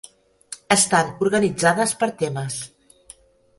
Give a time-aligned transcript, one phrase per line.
[0.75, 2.59] Estan organitzades per temes.